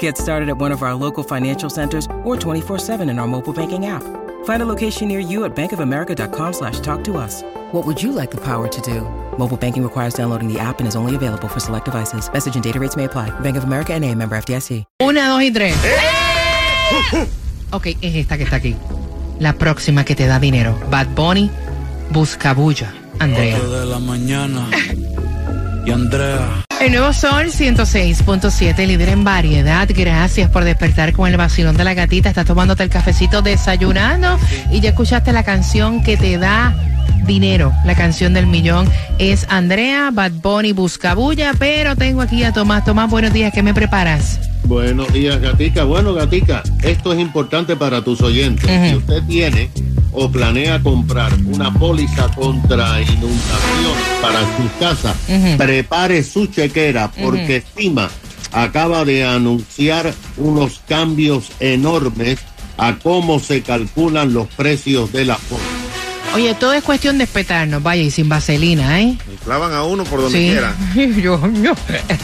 Get 0.00 0.18
started 0.18 0.48
at 0.48 0.58
one 0.58 0.72
of 0.72 0.82
our 0.82 0.94
local 0.96 1.22
financial 1.22 1.70
centers 1.70 2.06
or 2.24 2.34
24-7 2.36 3.08
in 3.08 3.18
our 3.20 3.28
mobile 3.28 3.52
banking 3.52 3.86
app. 3.86 4.02
Find 4.44 4.62
a 4.62 4.66
location 4.66 5.06
near 5.08 5.20
you 5.20 5.44
at 5.44 5.54
bankofamerica.com 5.54 6.52
slash 6.52 6.80
talk 6.80 7.04
to 7.04 7.16
us. 7.16 7.42
What 7.72 7.86
would 7.86 8.02
you 8.02 8.10
like 8.10 8.30
the 8.32 8.40
power 8.40 8.66
to 8.66 8.80
do? 8.80 9.02
Mobile 9.38 9.56
banking 9.56 9.82
requires 9.84 10.14
downloading 10.14 10.52
the 10.52 10.58
app 10.58 10.80
and 10.80 10.88
is 10.88 10.96
only 10.96 11.14
available 11.14 11.46
for 11.48 11.60
select 11.60 11.84
devices. 11.84 12.28
Message 12.32 12.56
and 12.56 12.64
data 12.64 12.80
rates 12.80 12.96
may 12.96 13.04
apply. 13.04 13.30
Bank 13.40 13.56
of 13.56 13.62
America 13.64 13.92
and 13.94 14.04
a 14.04 14.12
member 14.14 14.36
FDIC. 14.36 14.84
Una, 15.02 15.28
dos 15.28 15.42
y 15.42 15.50
tres. 15.52 15.76
¡Eh! 15.84 17.26
Ok, 17.72 17.86
es 18.00 18.14
esta 18.14 18.36
que 18.38 18.44
está 18.44 18.56
aquí. 18.56 18.76
La 19.40 19.52
próxima 19.54 20.04
que 20.04 20.14
te 20.14 20.26
da 20.26 20.38
dinero. 20.38 20.78
Bad 20.90 21.08
Bunny, 21.16 21.50
Buscabulla. 22.10 22.92
Andrea. 23.18 23.58
De 23.58 23.86
la 23.86 23.98
mañana 23.98 24.68
y 25.86 25.92
Andrea. 25.92 26.64
El 26.80 26.92
nuevo 26.92 27.12
Sol 27.12 27.46
106.7, 27.46 28.86
líder 28.86 29.08
en 29.08 29.24
variedad. 29.24 29.88
Gracias 29.88 30.50
por 30.50 30.64
despertar 30.64 31.12
con 31.12 31.30
el 31.30 31.36
vacilón 31.36 31.76
de 31.76 31.84
la 31.84 31.94
gatita. 31.94 32.28
Estás 32.28 32.44
tomándote 32.44 32.82
el 32.82 32.90
cafecito 32.90 33.40
desayunando 33.40 34.38
y 34.70 34.80
ya 34.80 34.90
escuchaste 34.90 35.32
la 35.32 35.42
canción 35.42 36.02
que 36.02 36.16
te 36.16 36.36
da 36.36 36.74
dinero. 37.26 37.72
La 37.84 37.94
canción 37.94 38.34
del 38.34 38.46
millón 38.46 38.88
es 39.18 39.46
Andrea, 39.48 40.10
Bad 40.12 40.32
Bunny, 40.42 40.72
Buscabulla. 40.72 41.52
Pero 41.58 41.96
tengo 41.96 42.20
aquí 42.20 42.42
a 42.44 42.52
Tomás. 42.52 42.84
Tomás, 42.84 43.08
buenos 43.08 43.32
días. 43.32 43.52
¿Qué 43.54 43.62
me 43.62 43.72
preparas? 43.72 44.40
Buenos 44.64 45.12
días, 45.12 45.40
Gatica. 45.40 45.84
Bueno, 45.84 46.12
Gatica, 46.12 46.62
esto 46.82 47.12
es 47.12 47.20
importante 47.20 47.76
para 47.76 48.02
tus 48.02 48.20
oyentes. 48.20 48.68
Si 48.90 48.96
usted 48.96 49.22
tiene 49.28 49.70
o 50.16 50.30
planea 50.30 50.82
comprar 50.82 51.32
una 51.44 51.72
póliza 51.72 52.28
contra 52.34 53.00
inundación 53.02 53.94
para 54.22 54.40
su 54.40 54.78
casa, 54.80 55.14
prepare 55.58 56.22
su 56.24 56.46
chequera 56.46 57.12
porque 57.12 57.56
Estima 57.56 58.08
acaba 58.50 59.04
de 59.04 59.24
anunciar 59.24 60.14
unos 60.38 60.80
cambios 60.88 61.52
enormes 61.60 62.38
a 62.78 62.96
cómo 62.96 63.38
se 63.38 63.62
calculan 63.62 64.32
los 64.32 64.48
precios 64.48 65.12
de 65.12 65.26
la 65.26 65.36
póliza. 65.36 65.75
Oye, 66.34 66.54
todo 66.54 66.74
es 66.74 66.82
cuestión 66.84 67.16
de 67.16 67.24
espetarnos. 67.24 67.82
Vaya, 67.82 68.02
y 68.02 68.10
sin 68.10 68.28
vaselina, 68.28 69.00
¿eh? 69.00 69.16
Y 69.32 69.36
clavan 69.44 69.72
a 69.72 69.84
uno 69.84 70.04
por 70.04 70.20
donde 70.20 70.38
Sí. 70.38 70.50
quiera. 70.50 70.74
Yo, 71.22 71.40
yo. 71.62 71.72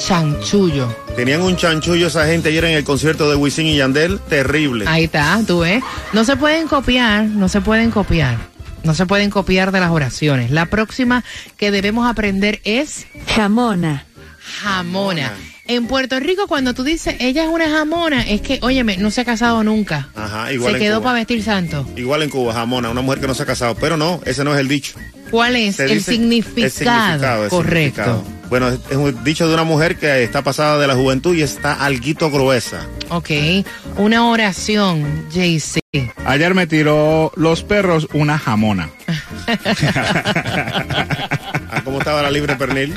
chanchullo. 0.06 0.94
Tenían 1.16 1.42
un 1.42 1.56
chanchullo 1.56 2.08
esa 2.08 2.26
gente 2.26 2.50
ayer 2.50 2.66
en 2.66 2.76
el 2.76 2.84
concierto 2.84 3.30
de 3.30 3.36
Wisin 3.36 3.68
y 3.68 3.78
Yandel. 3.78 4.20
Terrible. 4.20 4.86
Ahí 4.88 5.06
está, 5.06 5.40
tú 5.46 5.60
ves. 5.60 5.84
No 6.12 6.26
se 6.26 6.36
pueden 6.36 6.68
copiar, 6.68 7.26
no 7.26 7.48
se 7.48 7.62
pueden 7.62 7.92
copiar. 7.92 8.38
No 8.84 8.94
se 8.94 9.06
pueden 9.06 9.30
copiar 9.30 9.72
de 9.72 9.80
las 9.80 9.92
oraciones. 9.92 10.52
La 10.52 10.66
próxima 10.66 11.24
que 11.56 11.72
debemos 11.72 12.10
aprender 12.10 12.60
es 12.66 13.08
Jamona. 13.28 14.06
jamona. 14.62 15.32
En 15.66 15.88
Puerto 15.88 16.20
Rico, 16.20 16.48
cuando 16.48 16.74
tú 16.74 16.84
dices 16.84 17.16
ella 17.20 17.44
es 17.46 17.50
una 17.50 17.70
jamona, 17.70 18.22
es 18.24 18.42
que, 18.42 18.60
óyeme, 18.62 18.98
no 18.98 19.10
se 19.12 19.22
ha 19.22 19.26
casado 19.26 19.64
nunca. 19.64 20.10
Ajá, 20.14 20.52
igual 20.52 20.74
Se 20.74 20.78
en 20.78 20.84
quedó 20.84 20.98
Cuba. 21.00 21.06
para 21.12 21.20
vestir 21.20 21.42
santo. 21.42 21.88
Igual 21.96 22.24
en 22.24 22.30
Cuba, 22.30 22.54
jamona, 22.54 22.90
una 22.90 23.02
mujer 23.02 23.22
que 23.22 23.28
no 23.28 23.34
se 23.34 23.44
ha 23.44 23.46
casado. 23.46 23.74
Pero 23.76 23.96
no, 23.96 24.20
ese 24.26 24.44
no 24.44 24.54
es 24.54 24.60
el 24.60 24.68
dicho. 24.68 24.96
¿Cuál 25.32 25.56
es 25.56 25.78
Se 25.78 25.86
el 25.86 25.90
dice- 26.00 26.12
significado? 26.12 26.66
el 26.66 26.72
significado, 26.72 27.44
el 27.46 27.50
Correcto. 27.50 28.04
significado. 28.04 28.24
Bueno, 28.50 28.68
es 28.68 28.80
es 28.92 28.98
un 28.98 29.24
dicho 29.24 29.48
de 29.48 29.54
una 29.54 29.64
mujer 29.64 29.96
que 29.96 30.22
está 30.24 30.44
pasada 30.44 30.78
de 30.78 30.86
la 30.86 30.96
juventud 30.96 31.34
y 31.34 31.42
está 31.42 31.74
alguito 31.74 32.30
gruesa. 32.30 32.86
Ok. 33.10 33.30
Una 33.98 34.28
oración, 34.30 35.26
JC. 35.32 35.80
Ayer 36.26 36.54
me 36.54 36.68
tiró 36.68 37.32
los 37.36 37.64
perros 37.64 38.08
una 38.14 38.38
jamona. 38.38 38.90
¿Cómo 41.94 42.02
estaba 42.02 42.24
la 42.24 42.32
libre 42.32 42.56
pernil? 42.56 42.92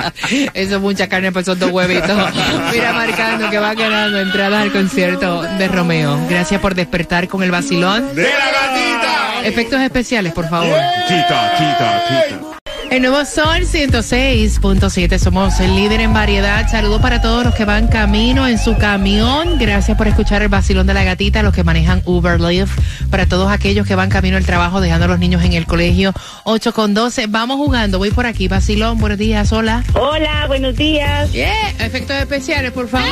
Eso 0.54 0.76
es 0.76 0.80
mucha 0.80 1.06
carne 1.06 1.30
por 1.30 1.42
esos 1.42 1.58
dos 1.58 1.70
huevitos. 1.70 2.08
Mira, 2.72 2.94
marcando 2.94 3.50
que 3.50 3.58
va 3.58 3.74
ganando 3.74 4.18
entradas 4.18 4.62
al 4.62 4.72
concierto 4.72 5.42
de 5.42 5.68
Romeo. 5.68 6.18
Gracias 6.30 6.58
por 6.58 6.74
despertar 6.74 7.28
con 7.28 7.42
el 7.42 7.50
vacilón. 7.50 8.14
¡De 8.14 8.22
la 8.22 8.30
gatita! 8.30 9.46
Efectos 9.46 9.82
especiales, 9.82 10.32
por 10.32 10.48
favor. 10.48 10.80
Tita, 11.08 11.58
tita, 11.58 12.04
tita. 12.08 12.58
El 12.90 13.02
nuevo 13.02 13.22
Sol 13.26 13.66
106.7, 13.66 15.18
somos 15.18 15.60
el 15.60 15.76
líder 15.76 16.00
en 16.00 16.14
variedad. 16.14 16.66
Saludos 16.70 17.02
para 17.02 17.20
todos 17.20 17.44
los 17.44 17.54
que 17.54 17.66
van 17.66 17.86
camino 17.86 18.48
en 18.48 18.58
su 18.58 18.76
camión. 18.78 19.58
Gracias 19.58 19.96
por 19.98 20.08
escuchar 20.08 20.40
el 20.40 20.48
vacilón 20.48 20.86
de 20.86 20.94
la 20.94 21.04
gatita, 21.04 21.42
los 21.42 21.52
que 21.52 21.62
manejan 21.62 22.00
Uber 22.06 22.40
Lyft. 22.40 22.80
Para 23.10 23.26
todos 23.26 23.52
aquellos 23.52 23.86
que 23.86 23.94
van 23.94 24.08
camino 24.08 24.38
al 24.38 24.46
trabajo, 24.46 24.80
dejando 24.80 25.04
a 25.04 25.08
los 25.08 25.18
niños 25.18 25.44
en 25.44 25.52
el 25.52 25.66
colegio. 25.66 26.14
8 26.44 26.72
con 26.72 26.94
12, 26.94 27.26
vamos 27.26 27.58
jugando. 27.58 27.98
Voy 27.98 28.10
por 28.10 28.24
aquí, 28.24 28.48
vacilón, 28.48 28.98
buenos 28.98 29.18
días, 29.18 29.52
hola. 29.52 29.84
Hola, 29.92 30.46
buenos 30.46 30.74
días. 30.74 31.30
Yeah, 31.30 31.70
efectos 31.80 32.16
especiales, 32.16 32.72
por 32.72 32.88
favor. 32.88 33.08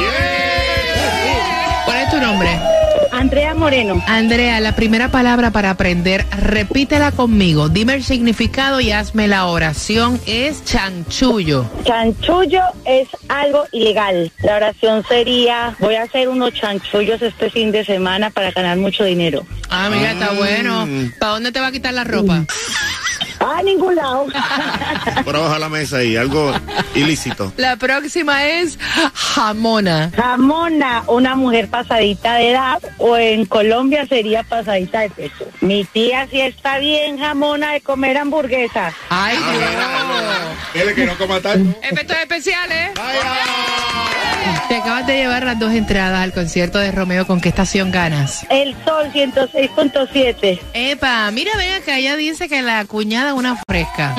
¿Cuál 1.84 1.98
es 1.98 2.10
tu 2.10 2.18
nombre? 2.18 2.75
Andrea 3.26 3.54
Moreno. 3.54 4.00
Andrea, 4.06 4.60
la 4.60 4.76
primera 4.76 5.10
palabra 5.10 5.50
para 5.50 5.70
aprender, 5.70 6.24
repítela 6.30 7.10
conmigo. 7.10 7.68
Dime 7.68 7.94
el 7.94 8.04
significado 8.04 8.80
y 8.80 8.92
hazme 8.92 9.26
la 9.26 9.46
oración. 9.46 10.20
Es 10.26 10.64
chanchullo. 10.64 11.68
Chanchullo 11.82 12.60
es 12.84 13.08
algo 13.28 13.64
ilegal. 13.72 14.30
La 14.44 14.54
oración 14.54 15.04
sería, 15.08 15.74
voy 15.80 15.96
a 15.96 16.04
hacer 16.04 16.28
unos 16.28 16.54
chanchullos 16.54 17.20
este 17.20 17.50
fin 17.50 17.72
de 17.72 17.84
semana 17.84 18.30
para 18.30 18.52
ganar 18.52 18.76
mucho 18.76 19.02
dinero. 19.02 19.44
Ah, 19.70 19.90
mira, 19.90 20.12
está 20.12 20.30
bueno. 20.30 20.86
¿Para 21.18 21.32
dónde 21.32 21.50
te 21.50 21.58
va 21.58 21.66
a 21.66 21.72
quitar 21.72 21.94
la 21.94 22.04
ropa? 22.04 22.44
A 23.46 23.62
ningún 23.62 23.94
lado. 23.94 24.26
Por 25.24 25.36
abajo 25.36 25.54
de 25.54 25.60
la 25.60 25.68
mesa 25.68 25.98
ahí, 25.98 26.16
algo 26.16 26.52
ilícito. 26.94 27.52
La 27.56 27.76
próxima 27.76 28.44
es 28.46 28.78
jamona. 29.14 30.10
Jamona, 30.16 31.04
una 31.06 31.36
mujer 31.36 31.68
pasadita 31.68 32.34
de 32.34 32.50
edad 32.50 32.82
o 32.98 33.16
en 33.16 33.46
Colombia 33.46 34.06
sería 34.06 34.42
pasadita 34.42 35.00
de 35.00 35.10
peso. 35.10 35.46
Mi 35.60 35.84
tía 35.84 36.26
sí 36.30 36.40
está 36.40 36.78
bien 36.78 37.18
jamona 37.18 37.72
de 37.72 37.80
comer 37.80 38.18
hamburguesas. 38.18 38.94
Ay, 39.10 39.36
Dios. 39.36 39.64
Dile 40.74 40.94
que 40.94 41.06
no 41.06 41.16
coma 41.16 41.40
tanto. 41.40 41.78
Efectos 41.82 42.16
especiales. 42.16 42.90
Te 44.68 44.76
acabas 44.76 45.06
de 45.06 45.16
llevar 45.16 45.44
las 45.44 45.58
dos 45.58 45.72
entradas 45.72 46.20
al 46.22 46.32
concierto 46.32 46.78
de 46.78 46.90
Romeo. 46.92 47.26
¿Con 47.26 47.40
qué 47.40 47.48
estación 47.48 47.90
ganas? 47.90 48.46
El 48.50 48.74
Sol 48.84 49.10
106.7. 49.12 50.60
Epa, 50.74 51.30
mira, 51.30 51.52
ven 51.56 51.74
acá, 51.74 51.98
ella 51.98 52.16
dice 52.16 52.48
que 52.48 52.62
la 52.62 52.84
cuñada 52.84 53.30
es 53.30 53.36
una 53.36 53.56
fresca. 53.68 54.14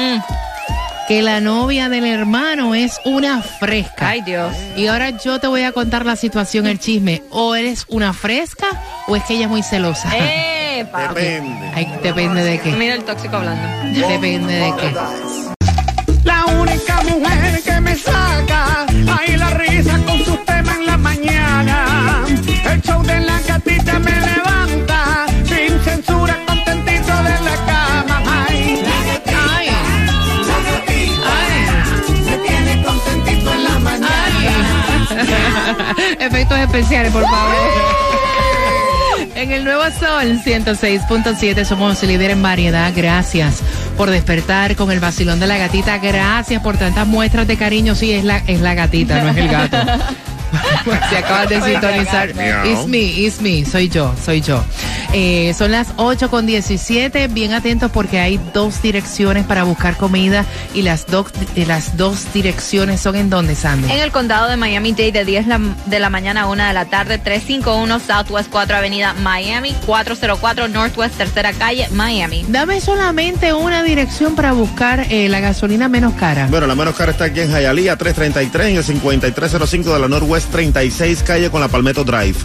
Que 1.07 1.21
la 1.21 1.39
novia 1.39 1.89
del 1.89 2.05
hermano 2.05 2.75
es 2.75 2.99
una 3.05 3.41
fresca. 3.41 4.09
Ay, 4.09 4.21
Dios. 4.21 4.53
Y 4.75 4.87
ahora 4.87 5.11
yo 5.11 5.39
te 5.39 5.47
voy 5.47 5.63
a 5.63 5.71
contar 5.71 6.05
la 6.05 6.15
situación, 6.15 6.67
el 6.67 6.79
chisme. 6.79 7.21
O 7.31 7.55
eres 7.55 7.85
una 7.87 8.13
fresca 8.13 8.67
o 9.07 9.15
es 9.15 9.23
que 9.23 9.35
ella 9.35 9.43
es 9.45 9.49
muy 9.49 9.63
celosa. 9.63 10.09
Epa. 10.15 11.09
Depende. 11.09 11.71
Ay, 11.73 11.87
depende 12.03 12.43
de 12.43 12.59
qué. 12.59 12.71
Mira 12.71 12.93
el 12.95 13.03
tóxico 13.03 13.37
hablando. 13.37 14.07
Depende 14.07 14.53
de 14.53 14.73
qué. 14.75 14.93
La 16.23 16.45
única 16.45 17.01
mujer 17.03 17.61
que 17.63 17.79
me 17.79 17.95
saca 17.95 18.85
especiales, 36.77 37.11
por 37.11 37.23
favor. 37.23 37.55
En 39.35 39.51
el 39.51 39.63
Nuevo 39.63 39.83
Sol 39.83 40.41
106.7 40.43 41.63
somos 41.63 42.01
líder 42.01 42.31
en 42.31 42.41
variedad. 42.41 42.91
Gracias 42.95 43.61
por 43.95 44.09
despertar 44.09 44.75
con 44.75 44.89
el 44.89 44.99
vacilón 44.99 45.39
de 45.39 45.45
la 45.45 45.59
gatita. 45.59 45.99
Gracias 45.99 46.59
por 46.63 46.75
tantas 46.77 47.05
muestras 47.05 47.45
de 47.45 47.55
cariño. 47.55 47.93
Sí, 47.93 48.11
es 48.13 48.23
la, 48.23 48.37
es 48.47 48.61
la 48.61 48.73
gatita, 48.73 49.21
no 49.21 49.29
es 49.29 49.37
el 49.37 49.47
gato. 49.47 49.77
si 51.09 51.15
acabas 51.15 51.49
de 51.49 51.61
sintonizar, 51.61 52.29
it's 52.65 52.87
me, 52.87 52.99
it's 52.99 53.39
me, 53.39 53.63
soy 53.63 53.89
yo, 53.89 54.11
soy 54.25 54.41
yo. 54.41 54.63
Eh, 55.13 55.53
son 55.57 55.71
las 55.71 55.87
8 55.97 56.29
con 56.29 56.45
17, 56.45 57.27
bien 57.29 57.53
atentos 57.53 57.89
porque 57.91 58.19
hay 58.19 58.39
dos 58.53 58.81
direcciones 58.81 59.45
para 59.45 59.63
buscar 59.63 59.95
comida 59.97 60.45
y 60.73 60.81
las, 60.81 61.07
dos 61.07 61.27
eh, 61.55 61.65
las 61.65 61.97
dos 61.97 62.31
direcciones 62.33 63.01
son 63.01 63.15
en 63.15 63.29
donde, 63.29 63.55
Sandy. 63.55 63.91
En 63.91 63.99
el 63.99 64.11
condado 64.11 64.47
de 64.49 64.57
Miami-Dade 64.57 65.11
de 65.11 65.25
10 65.25 65.47
la- 65.47 65.59
de 65.85 65.99
la 65.99 66.09
mañana 66.09 66.41
a 66.41 66.47
1 66.47 66.65
de 66.67 66.73
la 66.73 66.85
tarde, 66.85 67.17
351 67.17 67.99
Southwest 67.99 68.49
4 68.51 68.75
Avenida 68.77 69.13
Miami, 69.13 69.73
404 69.85 70.67
Northwest 70.67 71.15
Tercera 71.17 71.53
Calle, 71.53 71.87
Miami. 71.91 72.45
Dame 72.49 72.81
solamente 72.81 73.53
una 73.53 73.83
dirección 73.83 74.35
para 74.35 74.51
buscar 74.53 75.05
eh, 75.09 75.29
la 75.29 75.39
gasolina 75.39 75.87
menos 75.87 76.13
cara. 76.13 76.47
Bueno, 76.49 76.67
la 76.67 76.75
menos 76.75 76.95
cara 76.95 77.11
está 77.11 77.25
aquí 77.25 77.39
en 77.41 77.49
Hialeah 77.51 77.95
333 77.95 78.67
en 78.71 78.77
el 78.77 78.83
5305 78.83 79.93
de 79.93 79.99
la 79.99 80.07
Northwest 80.07 80.51
36 80.51 81.23
calle 81.23 81.49
con 81.49 81.61
la 81.61 81.67
Palmetto 81.67 82.03
Drive. 82.03 82.35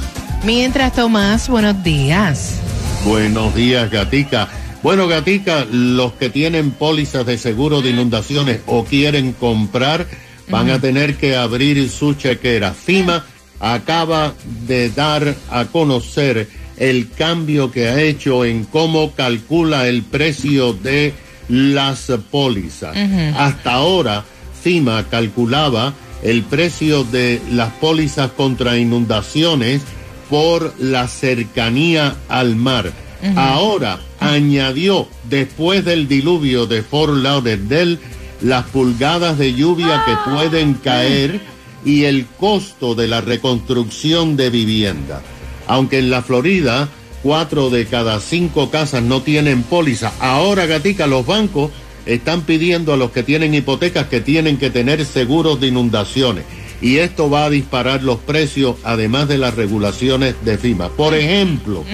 Mientras 0.44 0.92
Tomás, 0.94 1.48
buenos 1.48 1.84
días. 1.84 2.58
Buenos 3.04 3.54
días, 3.54 3.88
Gatica. 3.88 4.48
Bueno, 4.82 5.06
Gatica, 5.06 5.64
los 5.70 6.14
que 6.14 6.30
tienen 6.30 6.72
pólizas 6.72 7.24
de 7.24 7.38
seguro 7.38 7.80
de 7.80 7.90
inundaciones 7.90 8.60
o 8.66 8.84
quieren 8.84 9.34
comprar 9.34 10.04
van 10.48 10.70
a 10.70 10.80
tener 10.80 11.14
que 11.16 11.36
abrir 11.36 11.88
su 11.88 12.14
chequera. 12.14 12.74
FIMA 12.74 13.24
acaba 13.60 14.34
de 14.66 14.90
dar 14.90 15.36
a 15.48 15.66
conocer 15.66 16.48
el 16.76 17.10
cambio 17.10 17.70
que 17.70 17.86
ha 17.86 18.02
hecho 18.02 18.44
en 18.44 18.64
cómo 18.64 19.12
calcula 19.12 19.86
el 19.86 20.02
precio 20.02 20.72
de 20.72 21.14
las 21.48 22.10
pólizas. 22.32 22.96
Hasta 23.36 23.74
ahora, 23.74 24.24
FIMA 24.60 25.04
calculaba 25.08 25.94
el 26.24 26.42
precio 26.42 27.04
de 27.04 27.40
las 27.52 27.72
pólizas 27.74 28.32
contra 28.32 28.76
inundaciones 28.76 29.82
por 30.32 30.72
la 30.78 31.08
cercanía 31.08 32.16
al 32.30 32.56
mar. 32.56 32.90
Ahora 33.36 34.00
añadió, 34.18 35.06
después 35.28 35.84
del 35.84 36.08
diluvio 36.08 36.64
de 36.64 36.82
Fort 36.82 37.12
Lauderdale, 37.16 37.98
las 38.40 38.64
pulgadas 38.64 39.36
de 39.36 39.52
lluvia 39.52 40.02
que 40.06 40.30
pueden 40.30 40.72
caer 40.72 41.38
y 41.84 42.04
el 42.04 42.24
costo 42.24 42.94
de 42.94 43.08
la 43.08 43.20
reconstrucción 43.20 44.38
de 44.38 44.48
vivienda. 44.48 45.20
Aunque 45.66 45.98
en 45.98 46.08
la 46.08 46.22
Florida, 46.22 46.88
cuatro 47.22 47.68
de 47.68 47.84
cada 47.84 48.18
cinco 48.18 48.70
casas 48.70 49.02
no 49.02 49.20
tienen 49.20 49.62
póliza, 49.62 50.14
ahora, 50.18 50.64
Gatica, 50.64 51.06
los 51.06 51.26
bancos 51.26 51.72
están 52.06 52.40
pidiendo 52.40 52.94
a 52.94 52.96
los 52.96 53.10
que 53.10 53.22
tienen 53.22 53.54
hipotecas 53.54 54.06
que 54.06 54.22
tienen 54.22 54.56
que 54.56 54.70
tener 54.70 55.04
seguros 55.04 55.60
de 55.60 55.66
inundaciones. 55.66 56.44
Y 56.82 56.98
esto 56.98 57.30
va 57.30 57.44
a 57.44 57.50
disparar 57.50 58.02
los 58.02 58.18
precios, 58.18 58.74
además 58.82 59.28
de 59.28 59.38
las 59.38 59.54
regulaciones 59.54 60.34
de 60.44 60.58
FIMA. 60.58 60.88
Por 60.90 61.14
ejemplo, 61.14 61.84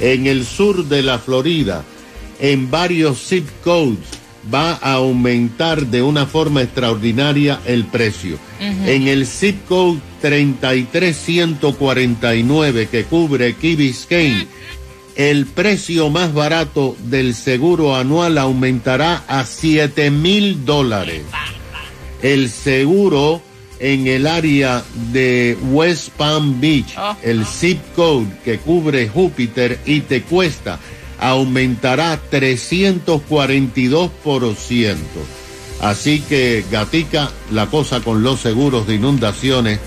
en 0.00 0.26
el 0.26 0.44
sur 0.44 0.86
de 0.86 1.02
la 1.02 1.20
Florida, 1.20 1.84
en 2.40 2.68
varios 2.70 3.24
zip 3.24 3.46
codes, 3.62 4.00
va 4.52 4.72
a 4.74 4.94
aumentar 4.94 5.86
de 5.86 6.02
una 6.02 6.26
forma 6.26 6.62
extraordinaria 6.62 7.60
el 7.66 7.84
precio. 7.84 8.36
En 8.60 9.06
el 9.06 9.24
zip 9.26 9.64
code 9.66 10.00
33149 10.20 12.88
que 12.88 13.04
cubre 13.04 13.54
Key 13.54 13.76
Biscayne, 13.76 14.48
el 15.14 15.46
precio 15.46 16.10
más 16.10 16.34
barato 16.34 16.96
del 17.04 17.34
seguro 17.34 17.94
anual 17.94 18.38
aumentará 18.38 19.22
a 19.28 19.44
7 19.44 20.10
mil 20.10 20.64
dólares. 20.64 21.22
El 22.22 22.48
seguro 22.48 23.42
en 23.82 24.06
el 24.06 24.26
área 24.28 24.84
de 25.10 25.58
West 25.70 26.10
Palm 26.10 26.60
Beach, 26.60 26.94
el 27.22 27.44
zip 27.44 27.80
code 27.96 28.28
que 28.44 28.58
cubre 28.58 29.08
Júpiter 29.08 29.80
y 29.84 30.02
te 30.02 30.22
cuesta, 30.22 30.78
aumentará 31.18 32.20
342%. 32.30 34.96
Así 35.80 36.20
que, 36.20 36.64
gatica, 36.70 37.32
la 37.50 37.66
cosa 37.66 37.98
con 38.00 38.22
los 38.22 38.38
seguros 38.38 38.86
de 38.86 38.94
inundaciones 38.94 39.80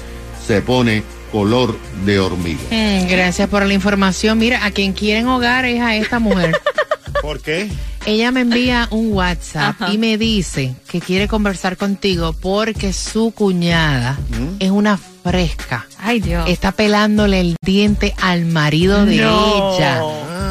se 0.45 0.61
pone 0.61 1.03
color 1.31 1.77
de 2.05 2.19
hormiga. 2.19 2.59
Mm, 2.71 3.07
gracias 3.07 3.47
por 3.47 3.65
la 3.65 3.73
información. 3.73 4.37
Mira, 4.37 4.65
a 4.65 4.71
quien 4.71 4.91
quieren 4.91 5.27
hogar 5.27 5.63
es 5.63 5.79
a 5.79 5.95
esta 5.95 6.19
mujer. 6.19 6.59
¿Por 7.21 7.39
qué? 7.39 7.69
Ella 8.05 8.31
me 8.31 8.41
envía 8.41 8.87
un 8.91 9.11
WhatsApp 9.13 9.81
Ajá. 9.81 9.91
y 9.93 9.97
me 9.97 10.17
dice 10.17 10.75
que 10.87 11.01
quiere 11.01 11.27
conversar 11.27 11.75
contigo 11.75 12.33
porque 12.39 12.93
su 12.93 13.31
cuñada 13.31 14.17
es 14.59 14.69
una 14.69 14.97
fresca. 14.97 15.87
Ay, 15.97 16.19
Dios. 16.19 16.47
Está 16.47 16.71
pelándole 16.71 17.39
el 17.41 17.55
diente 17.63 18.13
al 18.21 18.45
marido 18.45 19.05
de 19.05 19.17
No. 19.17 19.75
ella. 19.75 20.01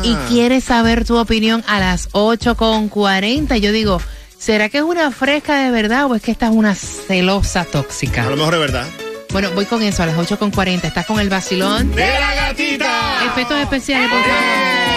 Y 0.02 0.14
quiere 0.28 0.60
saber 0.60 1.04
tu 1.04 1.16
opinión 1.16 1.62
a 1.68 1.78
las 1.80 2.10
8.40. 2.10 3.56
Yo 3.58 3.70
digo, 3.72 4.00
¿será 4.36 4.68
que 4.68 4.78
es 4.78 4.84
una 4.84 5.10
fresca 5.12 5.62
de 5.62 5.70
verdad 5.70 6.06
o 6.06 6.14
es 6.16 6.22
que 6.22 6.32
esta 6.32 6.46
es 6.46 6.52
una 6.52 6.74
celosa 6.74 7.60
A 7.60 7.64
tóxica? 7.64 8.28
lo 8.28 8.36
mejor 8.36 8.54
es 8.54 8.60
verdad. 8.60 8.86
Bueno, 9.32 9.50
voy 9.54 9.64
con 9.64 9.82
eso 9.82 10.02
a 10.02 10.06
las 10.06 10.16
8.40. 10.16 10.84
Estás 10.84 11.06
con 11.06 11.18
el 11.20 11.28
vacilón. 11.28 11.92
¡De 11.94 12.06
la 12.06 12.34
gatita! 12.34 13.24
Efectos 13.26 13.58
especiales, 13.58 14.08
por 14.10 14.20
favor. 14.20 14.93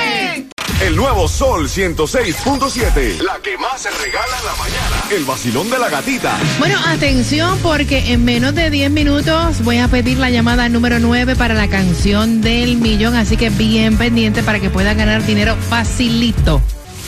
El 0.80 0.96
nuevo 0.96 1.28
Sol 1.28 1.68
106.7. 1.68 3.20
La 3.22 3.40
que 3.42 3.58
más 3.58 3.82
se 3.82 3.90
regala 3.90 4.38
en 4.40 4.46
la 4.46 4.56
mañana. 4.58 5.04
El 5.10 5.26
vacilón 5.26 5.72
de 5.72 5.80
la 5.80 5.90
gatita. 5.90 6.38
Bueno, 6.60 6.78
atención 6.86 7.58
porque 7.64 8.14
en 8.14 8.24
menos 8.24 8.54
de 8.54 8.70
10 8.70 8.92
minutos 8.92 9.64
voy 9.64 9.80
a 9.80 9.88
pedir 9.88 10.20
la 10.20 10.30
llamada 10.30 10.70
número 10.70 11.00
9 11.00 11.36
para 11.36 11.56
la 11.56 11.68
canción 11.68 12.42
del 12.42 12.78
millón, 12.78 13.16
así 13.16 13.38
que 13.38 13.50
bien 13.50 13.98
pendiente 13.98 14.44
para 14.44 14.60
que 14.60 14.70
pueda 14.70 14.94
ganar 14.94 15.26
dinero 15.26 15.56
facilito. 15.68 16.62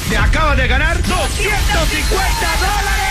Te 0.09 0.17
acabas 0.17 0.57
de 0.57 0.67
ganar 0.67 0.97
250 0.97 1.19
dólares. 2.59 3.09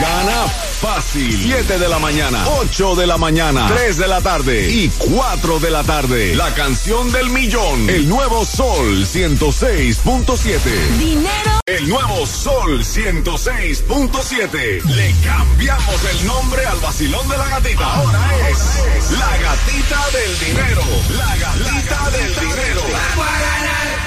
Gana 0.00 0.46
fácil. 0.76 1.42
7 1.42 1.78
de 1.78 1.88
la 1.88 1.98
mañana, 1.98 2.44
8 2.60 2.94
de 2.96 3.06
la 3.06 3.16
mañana, 3.16 3.66
3 3.68 3.96
de 3.96 4.08
la 4.08 4.20
tarde 4.20 4.68
y 4.68 4.88
4 4.88 5.58
de 5.58 5.70
la 5.70 5.82
tarde. 5.84 6.34
La 6.34 6.54
canción 6.54 7.10
del 7.12 7.30
millón. 7.30 7.88
El 7.88 8.08
nuevo 8.08 8.44
Sol 8.44 9.04
106.7. 9.04 10.60
Dinero. 10.98 11.60
El 11.66 11.88
nuevo 11.88 12.26
Sol 12.26 12.84
106.7. 12.84 14.82
Le 14.84 15.14
cambiamos 15.24 16.04
el 16.12 16.26
nombre 16.26 16.64
al 16.66 16.78
vacilón 16.80 17.28
de 17.28 17.36
la 17.36 17.48
gatita. 17.48 17.84
Ahora 17.84 18.48
es 18.50 19.10
la 19.18 19.36
gatita 19.38 20.00
del 20.12 20.38
dinero. 20.46 20.82
La 21.16 21.36
gatita 21.36 22.10
del 22.10 22.34
dinero. 22.34 22.82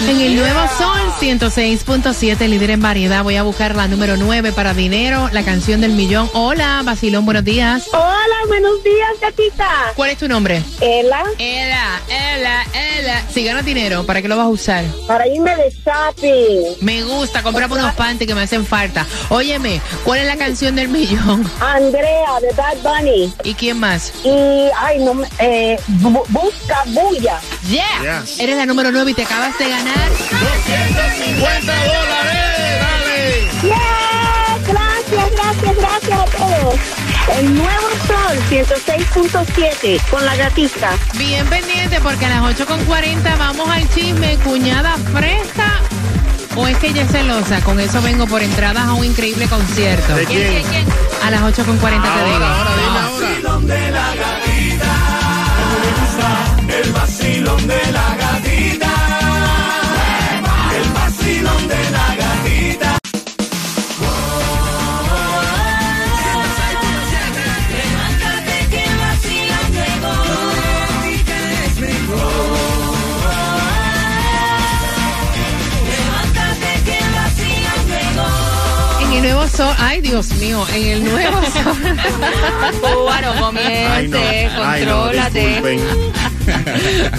En 0.01 0.21
el 0.21 0.35
nuevo 0.37 0.61
Sol 0.77 0.99
106.7, 1.19 2.47
líder 2.47 2.71
en 2.71 2.81
variedad, 2.81 3.21
voy 3.21 3.35
a 3.35 3.43
buscar 3.43 3.75
la 3.75 3.87
número 3.87 4.15
9 4.15 4.53
para 4.53 4.73
dinero, 4.73 5.29
la 5.33 5.43
canción 5.43 5.81
del 5.81 5.91
millón. 5.91 6.29
Hola, 6.61 6.81
Basilón, 6.83 7.23
buenos 7.23 7.45
días. 7.45 7.83
Hola, 7.93 8.35
buenos 8.49 8.83
días, 8.83 9.11
gatita. 9.21 9.93
¿Cuál 9.95 10.09
es 10.09 10.17
tu 10.17 10.27
nombre? 10.27 10.61
Ela, 10.81 11.23
Ela, 11.37 12.01
Ela, 12.09 12.65
Ela. 12.73 13.23
Si 13.33 13.45
ganas 13.45 13.63
dinero, 13.63 14.05
¿para 14.05 14.21
qué 14.21 14.27
lo 14.27 14.35
vas 14.35 14.47
a 14.47 14.49
usar? 14.49 14.83
para 15.07 15.25
irme 15.25 15.55
de 15.55 15.69
shopping. 15.71 16.75
Me 16.81 17.01
gusta, 17.03 17.43
comprame 17.43 17.75
unos 17.75 17.93
panties 17.95 18.27
que 18.27 18.35
me 18.35 18.41
hacen 18.41 18.65
falta. 18.65 19.05
Óyeme, 19.29 19.79
¿cuál 20.03 20.19
es 20.19 20.25
la 20.27 20.35
canción 20.35 20.75
del 20.75 20.89
millón? 20.89 21.49
Andrea, 21.61 22.41
de 22.41 22.51
Bad 22.51 22.77
Bunny. 22.83 23.33
¿Y 23.45 23.53
quién 23.53 23.79
más? 23.79 24.11
Y, 24.25 24.29
ay, 24.77 24.99
no, 24.99 25.13
me- 25.13 25.29
eh, 25.39 25.79
bu- 26.01 26.25
busca 26.27 26.83
bulla. 26.87 27.39
Yeah. 27.69 28.19
Yes. 28.21 28.37
Eres 28.37 28.57
la 28.57 28.65
número 28.65 28.91
9 28.91 29.11
y 29.11 29.13
te 29.13 29.23
acabas 29.23 29.57
de 29.57 29.69
ganar 29.69 30.09
250 30.09 31.73
dólares, 31.85 32.58
Gracias, 35.77 36.09
gracias, 36.09 36.19
a 36.19 36.25
todos. 36.25 36.75
El 37.37 37.55
nuevo 37.55 37.87
sol 38.07 38.37
106.7 38.49 40.01
con 40.09 40.25
la 40.25 40.35
gatita. 40.35 40.91
Bien 41.17 41.45
pendiente 41.47 41.99
porque 42.01 42.25
a 42.25 42.29
las 42.29 42.59
8.40 42.59 43.37
vamos 43.37 43.69
al 43.69 43.87
chisme, 43.89 44.37
cuñada 44.37 44.95
fresca. 45.13 45.81
¿O 46.55 46.67
es 46.67 46.77
que 46.77 46.87
ella 46.87 47.03
es 47.03 47.11
celosa? 47.11 47.61
Con 47.61 47.79
eso 47.79 48.01
vengo 48.01 48.25
por 48.25 48.41
entradas 48.41 48.87
a 48.87 48.93
un 48.93 49.05
increíble 49.05 49.47
concierto. 49.47 50.15
¿De 50.15 50.25
quién? 50.25 50.63
A 51.23 51.29
las 51.29 51.41
8.40 51.41 51.57
te 51.57 51.65
digo. 51.67 51.99
Ahora, 51.99 52.65
ahora, 52.65 53.05
ahora. 53.05 53.29
En 56.69 57.71
el 57.71 57.95
nuevo 79.21 79.47
sol, 79.47 79.73
ay 79.77 80.01
Dios 80.01 80.29
mío, 80.33 80.65
en 80.73 80.87
el 80.87 81.03
nuevo 81.03 81.41
sol. 81.53 81.77
Cubano, 82.81 83.33
comience, 83.39 84.49
contrólate. 84.55 85.79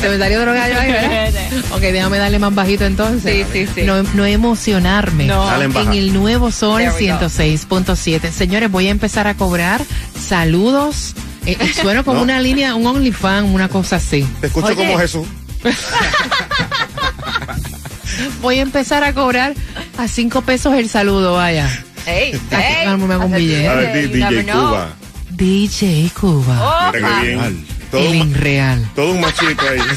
Se 0.01 0.09
me 0.09 0.19
salió 0.19 0.41
otro 0.41 0.53
gallo 0.55 0.81
ahí, 0.81 0.93
¿verdad? 0.93 1.31
Ok, 1.73 1.81
déjame 1.81 2.19
darle 2.19 2.39
más 2.41 2.53
bajito 2.55 2.85
entonces. 2.85 3.47
Sí, 3.53 3.67
sí, 3.67 3.73
sí. 3.75 3.83
No, 3.83 4.03
no 4.03 4.25
emocionarme. 4.27 5.27
No. 5.27 5.47
Dale 5.47 5.67
en 5.67 5.77
En 5.77 5.93
el 5.93 6.13
nuevo 6.13 6.51
sol 6.51 6.81
There 6.81 6.93
we 6.93 7.13
go. 7.13 7.19
106.7. 7.29 8.31
Señores, 8.33 8.71
voy 8.71 8.89
a 8.89 8.91
empezar 8.91 9.27
a 9.29 9.35
cobrar 9.35 9.83
saludos. 10.21 11.15
Eh, 11.47 11.57
eh, 11.61 11.73
sueno 11.81 12.05
como 12.05 12.19
No. 12.19 12.23
una 12.25 12.41
línea, 12.41 12.75
un 12.75 12.87
OnlyFans, 12.87 13.49
una 13.51 13.69
cosa 13.69 13.97
así. 13.97 14.27
Te 14.41 14.49
escucho 14.49 14.67
Oye. 14.69 14.77
como 14.77 14.99
Jesús. 14.99 15.27
Voy 18.43 18.59
a 18.59 18.63
empezar 18.63 19.05
a 19.05 19.13
cobrar 19.15 19.55
a 19.97 20.09
cinco 20.09 20.43
pesos 20.43 20.75
el 20.75 20.89
saludo, 20.89 21.35
vaya. 21.35 21.69
Ey, 22.07 22.35
Aquí, 22.51 22.65
ey. 22.83 22.97
me 22.97 23.15
hago 23.15 23.25
un 23.27 23.33
billete. 23.33 23.69
A 23.69 23.75
ver, 23.75 24.11
di- 24.11 24.19
You 24.21 24.25
never 24.25 24.45
DJ 24.45 24.53
know. 24.53 24.69
Cuba. 24.69 24.93
DJ 25.31 26.11
Cuba. 26.19 26.91
Mira 26.95 27.21
qué 27.21 27.29
bien. 27.29 27.67
Todo 27.91 28.01
el 28.01 28.09
un, 28.09 28.17
Inreal. 28.17 28.89
todo 28.95 29.11
un 29.13 29.21
machito 29.21 29.63
ahí. 29.69 29.81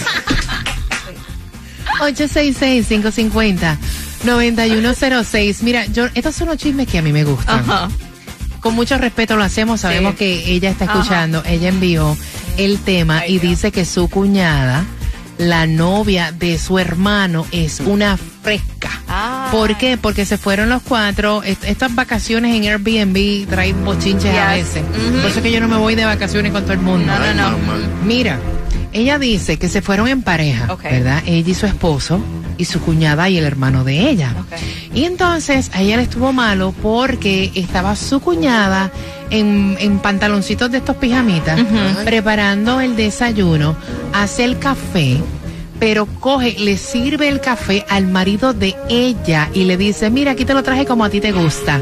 866-550-9106. 4.25 5.62
Mira, 5.62 5.86
yo, 5.88 6.07
estos 6.13 6.36
son 6.36 6.48
los 6.50 6.57
chismes 6.57 6.88
que 6.88 6.98
a 6.98 7.01
mí 7.01 7.12
me 7.13 7.24
gustan. 7.24 7.60
Ajá. 7.69 7.89
Con 8.60 8.75
mucho 8.75 8.98
respeto 8.98 9.36
lo 9.36 9.43
hacemos, 9.43 9.81
sabemos 9.81 10.13
Sí. 10.13 10.17
que 10.19 10.51
ella 10.53 10.69
está 10.69 10.86
Ajá. 10.86 10.93
escuchando, 11.00 11.43
ella 11.45 11.67
envió 11.69 12.15
el 12.57 12.79
tema 12.79 13.19
Ay, 13.19 13.36
y 13.36 13.39
Dios. 13.39 13.51
dice 13.51 13.72
que 13.72 13.83
su 13.86 14.07
cuñada, 14.10 14.86
la 15.37 15.65
novia 15.67 16.31
de 16.31 16.57
su 16.59 16.77
hermano, 16.79 17.45
es 17.51 17.79
una 17.79 18.17
fresca. 18.17 18.89
Ah. 19.07 19.49
¿Por 19.51 19.77
qué? 19.77 19.97
Porque 19.97 20.25
se 20.25 20.37
fueron 20.37 20.69
los 20.69 20.81
cuatro. 20.81 21.43
Est- 21.43 21.63
estas 21.65 21.93
vacaciones 21.95 22.55
en 22.55 22.63
Airbnb 22.63 23.47
traen 23.49 23.83
bochinches 23.83 24.35
a 24.37 24.53
veces. 24.53 24.83
Por 25.21 25.29
eso 25.29 25.39
es 25.39 25.43
que 25.43 25.51
yo 25.51 25.59
no 25.59 25.67
me 25.67 25.77
voy 25.77 25.95
de 25.95 26.05
vacaciones 26.05 26.51
con 26.51 26.63
todo 26.63 26.73
el 26.73 26.79
mundo. 26.79 27.11
No, 27.13 27.33
no, 27.33 27.51
no. 27.51 27.57
Mira, 28.05 28.39
ella 28.91 29.17
dice 29.19 29.57
que 29.57 29.69
se 29.69 29.81
fueron 29.81 30.07
en 30.07 30.21
pareja, 30.21 30.71
Ok. 30.71 30.83
¿verdad? 30.83 31.23
Ella 31.25 31.49
y 31.49 31.53
su 31.55 31.65
esposo 31.65 32.19
y 32.57 32.65
su 32.65 32.79
cuñada 32.81 33.27
y 33.29 33.37
el 33.39 33.45
hermano 33.45 33.83
de 33.83 34.09
ella. 34.09 34.35
Y 34.93 35.05
entonces 35.05 35.71
a 35.73 35.81
ella 35.81 35.97
le 35.97 36.03
estuvo 36.03 36.31
malo 36.33 36.73
porque 36.83 37.51
estaba 37.55 37.95
su 37.95 38.19
cuñada 38.19 38.91
en, 39.31 39.75
en 39.79 39.97
pantaloncitos 39.97 40.69
de 40.69 40.77
estos 40.77 40.95
pijamitas 40.97 41.59
preparando 42.05 42.79
el 42.81 42.95
desayuno, 42.95 43.75
hace 44.13 44.43
el 44.43 44.58
café. 44.60 45.17
Pero 45.79 46.05
coge, 46.05 46.55
le 46.60 46.77
sirve 46.77 47.27
el 47.27 47.41
café 47.41 47.84
al 47.89 48.08
marido 48.08 48.53
de 48.53 48.74
ella 48.89 49.50
y 49.53 49.65
le 49.65 49.75
dice, 49.75 50.10
mira, 50.10 50.32
aquí 50.32 50.46
te 50.46 50.53
lo 50.53 50.63
traje 50.63 50.86
como 50.86 51.03
a 51.03 51.10
ti 51.10 51.20
te 51.20 51.32
gusta. 51.34 51.82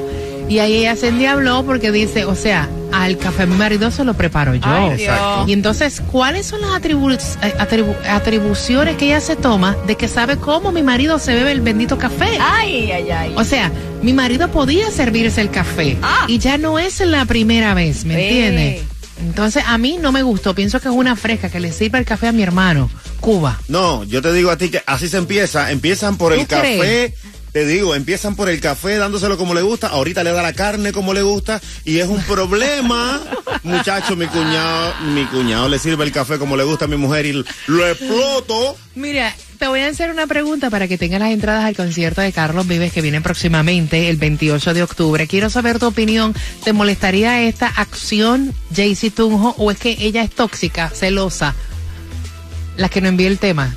Y 0.50 0.60
ahí 0.60 0.74
ella 0.78 0.96
se 0.96 1.10
endiabló 1.10 1.64
porque 1.64 1.92
dice, 1.92 2.26
o 2.26 2.34
sea, 2.36 2.68
al 2.92 3.18
café 3.18 3.46
mi 3.46 3.56
marido 3.56 3.90
se 3.92 4.04
lo 4.04 4.16
preparo 4.16 4.56
yo. 4.56 4.64
Ay. 4.66 5.08
Y 5.48 5.54
entonces, 5.54 6.02
¿cuáles 6.12 6.48
son 6.48 6.62
las 6.62 6.72
atribu- 6.72 7.16
atribu- 7.60 7.96
atribuciones 8.10 8.96
que 8.98 9.06
ella 9.06 9.22
se 9.22 9.36
toma 9.36 9.78
de 9.88 9.96
que 9.96 10.08
sabe 10.08 10.38
cómo 10.38 10.72
mi 10.72 10.82
marido 10.84 11.20
se 11.20 11.34
bebe 11.36 11.52
el 11.52 11.62
bendito 11.62 11.98
café? 11.98 12.38
Ay, 12.40 12.92
ay, 12.92 13.10
ay. 13.12 13.34
O 13.38 13.44
sea, 13.44 13.72
mi 14.02 14.14
marido 14.14 14.50
podía 14.50 14.90
servirse 14.90 15.42
el 15.42 15.52
café 15.52 15.98
Ah. 16.02 16.26
y 16.28 16.40
ya 16.40 16.58
no 16.58 16.80
es 16.80 17.00
la 17.02 17.24
primera 17.26 17.74
vez, 17.74 18.04
¿me 18.04 18.16
Sí. 18.16 18.22
entiendes? 18.22 18.82
Entonces, 19.22 19.64
a 19.66 19.78
mí 19.78 19.98
no 20.00 20.12
me 20.12 20.24
gustó. 20.24 20.54
Pienso 20.56 20.80
que 20.80 20.88
es 20.90 20.94
una 20.94 21.16
fresca 21.16 21.50
que 21.50 21.60
le 21.60 21.72
sirva 21.72 22.00
el 22.00 22.06
café 22.06 22.28
a 22.28 22.32
mi 22.32 22.44
hermano, 22.44 22.90
Cuba. 23.20 23.60
No, 23.68 24.04
yo 24.04 24.22
te 24.22 24.34
digo 24.34 24.50
a 24.52 24.58
ti 24.58 24.70
que 24.70 24.84
así 24.86 25.08
se 25.08 25.18
empieza. 25.18 25.72
Empiezan 25.72 26.18
por 26.18 26.34
el 26.34 26.42
¿Tú 26.42 26.48
café. 26.48 26.78
crees? 26.80 27.14
Te 27.52 27.66
digo, 27.66 27.94
empiezan 27.96 28.36
por 28.38 28.48
el 28.50 28.62
café 28.62 28.96
dándoselo 28.96 29.38
como 29.38 29.54
le 29.54 29.62
gusta. 29.62 29.88
Ahorita 29.88 30.24
le 30.24 30.32
da 30.32 30.42
la 30.42 30.54
carne 30.54 30.92
como 30.94 31.14
le 31.14 31.22
gusta. 31.22 31.62
Y 31.84 32.00
es 32.00 32.08
un 32.08 32.22
problema. 32.24 33.22
Muchacho, 33.64 34.16
mi 34.16 34.26
cuñado, 34.28 34.94
mi 35.14 35.26
cuñado 35.26 35.68
le 35.68 35.78
sirve 35.78 36.06
el 36.06 36.12
café 36.12 36.40
como 36.40 36.56
le 36.58 36.64
gusta 36.64 36.86
a 36.86 36.88
mi 36.88 36.96
mujer 36.96 37.26
y 37.26 37.34
lo 37.68 37.88
exploto. 37.88 38.78
Mira, 38.96 39.36
te 39.62 39.68
voy 39.68 39.82
a 39.82 39.90
hacer 39.90 40.10
una 40.10 40.26
pregunta 40.26 40.72
para 40.72 40.88
que 40.88 40.98
tengas 40.98 41.20
las 41.20 41.30
entradas 41.30 41.66
al 41.66 41.76
concierto 41.76 42.20
de 42.20 42.32
Carlos 42.32 42.68
Vives 42.68 42.92
que 42.92 43.00
viene 43.00 43.22
próximamente 43.22 44.10
el 44.10 44.18
28 44.18 44.74
de 44.74 44.82
octubre. 44.82 45.28
Quiero 45.28 45.52
saber 45.52 45.78
tu 45.78 45.86
opinión. 45.86 46.34
¿Te 46.64 46.74
molestaría 46.74 47.44
esta 47.44 47.68
acción, 47.68 48.56
Jaycee 48.76 49.12
Tunjo, 49.12 49.54
o 49.60 49.70
es 49.70 49.78
que 49.78 49.96
ella 50.00 50.24
es 50.24 50.32
tóxica, 50.32 50.90
celosa? 50.90 51.54
Las 52.76 52.90
que 52.90 53.02
no 53.02 53.10
envíe 53.10 53.28
el 53.28 53.38
tema. 53.38 53.76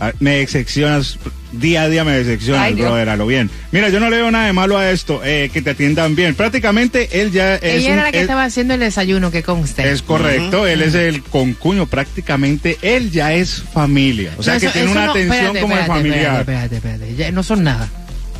Ah, 0.00 0.12
me 0.18 0.38
decepcionas, 0.38 1.18
día 1.52 1.82
a 1.82 1.88
día 1.90 2.04
me 2.04 2.12
decepcionas, 2.12 2.62
Ay, 2.62 2.74
brother, 2.74 3.10
a 3.10 3.16
lo 3.16 3.26
bien. 3.26 3.50
Mira, 3.70 3.90
yo 3.90 4.00
no 4.00 4.08
le 4.08 4.16
veo 4.16 4.30
nada 4.30 4.46
de 4.46 4.52
malo 4.54 4.78
a 4.78 4.90
esto, 4.90 5.20
eh, 5.24 5.50
que 5.52 5.60
te 5.60 5.70
atiendan 5.70 6.14
bien. 6.16 6.34
Prácticamente 6.34 7.20
él 7.20 7.30
ya 7.32 7.56
es 7.56 7.62
ella 7.62 7.88
un- 7.88 7.92
era 7.94 8.02
la 8.04 8.10
que 8.12 8.18
es- 8.18 8.22
estaba 8.22 8.44
haciendo 8.44 8.74
el 8.74 8.80
desayuno, 8.80 9.30
que 9.30 9.42
conste. 9.42 9.90
Es 9.90 10.00
correcto, 10.02 10.66
él 10.66 10.80
es 10.82 10.94
el 10.94 11.22
concuño, 11.22 11.86
prácticamente 11.86 12.78
él 12.82 13.10
ya 13.10 13.34
es 13.34 13.62
familia. 13.74 14.32
O 14.38 14.42
sea 14.42 14.54
No, 14.54 14.60
que 14.60 14.66
eso- 14.66 14.72
tiene 14.72 14.88
eso 14.90 14.96
una 14.96 15.06
no- 15.06 15.10
atención 15.12 15.34
espérate, 15.36 15.60
como 15.60 15.74
de 15.74 15.80
espérate, 15.82 16.00
familiar. 16.08 16.40
Espérate, 16.40 16.76
espérate, 16.76 16.76
espérate. 17.04 17.16
Ya 17.16 17.30
no 17.32 17.42
son 17.42 17.62
nada. 17.64 17.88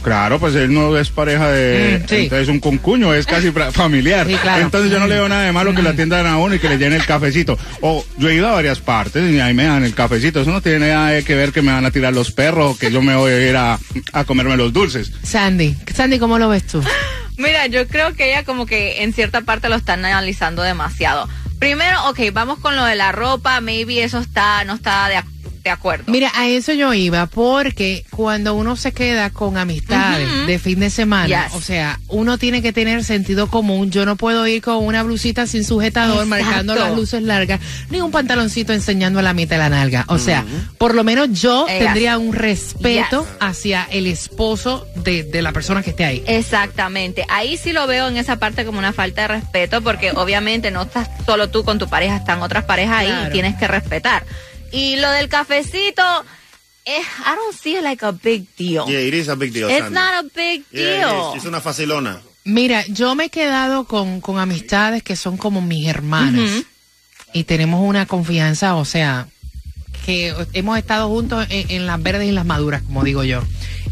Claro, 0.03 0.39
pues 0.41 0.55
él 0.55 0.73
no 0.75 0.97
es 0.99 1.11
pareja 1.11 1.49
de. 1.51 2.01
Mm, 2.03 2.09
sí. 2.09 2.17
Entonces 2.17 2.49
un 2.49 2.61
concuño, 2.61 3.15
es 3.15 3.25
casi 3.27 3.51
familiar. 3.73 4.27
Sí, 4.27 4.35
claro. 4.35 4.63
Entonces 4.63 4.91
yo 4.91 4.99
no 4.99 5.07
le 5.07 5.15
veo 5.15 5.29
nada 5.29 5.45
de 5.45 5.53
malo 5.53 5.75
que 5.75 5.83
le 5.83 5.91
atiendan 5.91 6.27
a 6.27 6.39
uno 6.39 6.55
y 6.55 6.59
que 6.59 6.69
le 6.69 6.77
llenen 6.79 7.01
el 7.01 7.07
cafecito. 7.07 7.59
O 7.81 8.05
yo 8.19 8.29
he 8.29 8.35
ido 8.35 8.49
a 8.49 8.53
varias 8.53 8.81
partes 8.81 9.31
y 9.33 9.41
ahí 9.41 9.55
me 9.55 9.65
dan 9.65 9.85
el 9.85 9.95
cafecito. 9.95 10.41
Eso 10.43 10.51
no 10.51 10.61
tiene 10.61 10.89
nada 10.91 11.23
que 11.23 11.35
ver 11.35 11.53
que 11.53 11.63
me 11.63 11.73
van 11.73 11.87
a 11.87 11.91
tirar 11.91 12.13
los 12.13 12.33
perros 12.33 12.75
o 12.75 12.79
que 12.79 12.91
yo 12.91 13.01
me 13.03 13.15
voy 13.15 13.33
a 13.33 13.49
ir 13.49 13.57
a, 13.57 13.79
a 14.13 14.25
comerme 14.25 14.57
los 14.57 14.73
dulces. 14.73 15.13
Sandy, 15.23 15.77
Sandy, 15.95 16.19
¿cómo 16.19 16.39
lo 16.39 16.49
ves 16.49 16.67
tú? 16.67 16.83
Mira, 17.39 17.67
yo 17.67 17.87
creo 17.89 18.13
que 18.15 18.31
ella 18.31 18.45
como 18.45 18.67
que 18.67 19.03
en 19.03 19.13
cierta 19.15 19.41
parte 19.41 19.69
lo 19.69 19.77
está 19.77 19.95
analizando 19.95 20.63
demasiado. 20.63 21.29
Primero, 21.59 22.09
ok, 22.11 22.19
vamos 22.33 22.59
con 22.59 22.75
lo 22.77 22.85
de 22.85 22.97
la 22.97 23.13
ropa, 23.13 23.61
maybe 23.61 24.03
eso 24.03 24.19
está, 24.19 24.65
no 24.65 24.75
está 24.75 25.09
de, 25.09 25.17
ac- 25.17 25.25
de 25.63 25.71
acuerdo. 25.71 26.05
Mira, 26.11 26.31
a 26.35 26.49
eso 26.49 26.73
yo 26.73 26.93
iba, 26.93 27.27
porque 27.27 28.05
cuando 28.11 28.55
uno 28.55 28.75
se 28.77 28.93
queda 28.93 29.31
con 29.31 29.57
amistades 29.57 30.47
de 30.47 30.59
fin 30.59 30.81
de 30.81 30.91
semana, 30.91 31.47
Yes. 31.47 31.55
o 31.55 31.61
sea, 31.61 32.01
uno 32.09 32.37
tiene 32.37 32.63
que 32.63 32.73
tener 32.73 33.05
sentido 33.05 33.47
común. 33.49 33.91
Yo 33.91 34.05
no 34.05 34.17
puedo 34.17 34.47
ir 34.47 34.61
con 34.63 34.85
una 34.85 35.03
blusita 35.05 35.47
sin 35.47 35.65
sujetador, 35.65 36.25
Exacto. 36.25 36.45
marcando 36.45 36.75
las 36.75 36.97
luces 36.97 37.23
largas, 37.23 37.61
ni 37.91 38.01
un 38.01 38.11
pantaloncito 38.11 38.73
enseñando 38.73 39.23
la 39.23 39.35
mitad 39.35 39.57
de 39.57 39.61
la 39.63 39.69
nalga. 39.69 40.05
O 40.09 40.19
sea, 40.19 40.45
por 40.79 40.95
lo 40.95 41.05
menos 41.05 41.29
yo 41.41 41.67
Yes. 41.69 41.79
tendría 41.79 42.19
un 42.19 42.33
respeto 42.33 43.21
Yes. 43.23 43.29
hacia 43.41 43.85
el 43.91 44.07
esposo 44.09 44.87
de, 44.97 45.23
de 45.23 45.43
la 45.43 45.53
persona 45.53 45.83
que 45.83 45.91
esté 45.91 46.05
ahí. 46.05 46.25
Exactamente. 46.27 47.25
Ahí 47.29 47.57
sí 47.57 47.73
lo 47.73 47.87
veo 47.87 48.09
en 48.09 48.17
esa 48.17 48.37
parte 48.37 48.65
como 48.65 48.79
una 48.79 48.93
falta 48.93 49.23
de 49.23 49.29
respeto 49.29 49.81
porque 49.83 50.11
obviamente 50.13 50.71
no 50.71 50.83
estás 50.83 51.09
solo 51.25 51.51
tú 51.51 51.65
con 51.65 51.79
tu 51.79 51.89
pareja, 51.89 52.17
están 52.17 52.43
otras 52.43 52.65
parejas 52.65 52.99
ahí 52.99 53.07
Claro. 53.07 53.29
y 53.29 53.33
tienes 53.33 53.55
que 53.57 53.69
respetar. 53.69 54.25
Y 54.73 54.97
lo 54.97 55.11
del 55.11 55.29
cafecito, 55.29 56.03
eh, 56.85 56.99
I 57.01 57.37
don't 57.37 57.55
see 57.55 57.77
it 57.77 57.83
like 57.83 58.05
a 58.05 58.13
big 58.13 58.47
deal. 58.57 58.87
Yeah, 58.87 59.01
it 59.01 59.15
is 59.15 59.29
a 59.29 59.37
big 59.37 59.53
deal, 59.53 59.69
It's 59.71 59.79
Sandy. 59.81 59.95
not 59.95 60.25
a 60.25 60.29
big 60.35 60.65
deal. 60.71 61.37
Es 61.37 61.45
una 61.45 61.61
facilona. 61.61 62.21
Mira, 62.45 62.85
yo 62.89 63.15
me 63.15 63.27
he 63.27 63.31
quedado 63.31 63.85
con, 63.85 64.21
con 64.21 64.39
amistades 64.39 65.03
que 65.03 65.15
son 65.15 65.37
como 65.37 65.61
mis 65.61 65.87
hermanas 65.89 66.65
y 67.33 67.45
tenemos 67.45 67.81
una 67.87 68.07
confianza, 68.07 68.75
o 68.75 68.85
sea, 68.85 69.29
que 70.05 70.35
hemos 70.53 70.77
estado 70.79 71.09
juntos 71.09 71.47
en, 71.51 71.71
en 71.71 71.87
las 71.87 72.03
verdes 72.03 72.29
y 72.29 72.33
las 72.33 72.45
maduras, 72.45 72.83
como 72.83 73.03
digo 73.05 73.23
yo. 73.25 73.41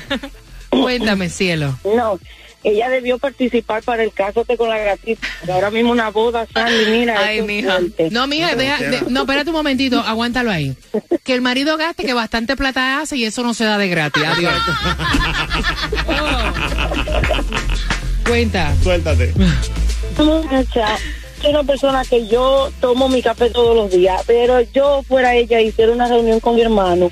Cuéntame, 0.69 1.29
cielo. 1.29 1.77
No, 1.83 2.19
ella 2.65 2.89
debió 2.89 3.17
participar 3.17 3.83
para 3.83 4.03
el 4.03 4.11
Cásate 4.11 4.57
con 4.57 4.69
la 4.69 4.97
pero 5.05 5.53
Ahora 5.53 5.71
mismo 5.71 5.91
una 5.91 6.09
boda, 6.09 6.45
Sandy, 6.53 6.85
mira. 6.89 7.19
Ay, 7.19 7.41
mija. 7.41 7.71
fuerte. 7.77 8.09
No, 8.11 8.27
mija, 8.27 8.55
deja- 8.55 8.77
de- 8.81 9.01
no, 9.09 9.21
espérate 9.21 9.49
un 9.49 9.55
momentito, 9.55 9.99
aguántalo 9.99 10.51
ahí. 10.51 10.75
Que 11.23 11.33
el 11.33 11.41
marido 11.41 11.77
gaste, 11.77 12.03
que 12.05 12.13
bastante 12.13 12.55
plata 12.55 12.99
hace 13.01 13.17
y 13.17 13.25
eso 13.25 13.43
no 13.43 13.53
se 13.53 13.65
da 13.65 13.77
de 13.77 13.87
gratis. 13.87 14.23
Adiós. 14.25 14.53
Oh. 16.07 16.53
Cuenta. 18.29 18.73
Suéltate. 18.83 19.33
Muchacha, 20.17 20.97
soy 21.41 21.51
una 21.51 21.63
persona 21.63 22.03
que 22.05 22.27
yo 22.27 22.71
tomo 22.79 23.07
mi 23.09 23.21
café 23.21 23.49
todos 23.49 23.75
los 23.75 23.91
días, 23.91 24.21
pero 24.25 24.61
yo 24.73 25.03
fuera 25.07 25.35
ella 25.35 25.61
hiciera 25.61 25.91
una 25.91 26.07
reunión 26.07 26.39
con 26.39 26.55
mi 26.55 26.61
hermano, 26.61 27.11